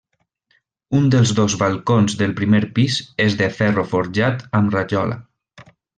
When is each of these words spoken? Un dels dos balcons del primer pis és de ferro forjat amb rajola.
Un 0.99 1.09
dels 1.15 1.33
dos 1.39 1.55
balcons 1.63 2.17
del 2.21 2.33
primer 2.41 2.61
pis 2.79 2.97
és 3.27 3.35
de 3.43 3.51
ferro 3.59 3.85
forjat 3.95 4.43
amb 4.61 4.79
rajola. 4.79 5.21